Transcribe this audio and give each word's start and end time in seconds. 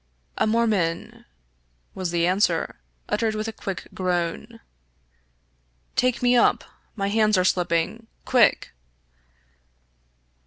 "A 0.35 0.47
Mormon," 0.47 1.25
was 1.93 2.09
the 2.09 2.25
answer, 2.25 2.77
uttered 3.07 3.35
with 3.35 3.47
a 3.47 3.51
groan. 3.93 4.59
'* 5.23 5.95
Take 5.95 6.23
me 6.23 6.35
up. 6.35 6.63
My 6.95 7.09
hands 7.09 7.37
are 7.37 7.45
slipping. 7.45 8.07
Quick 8.25 8.73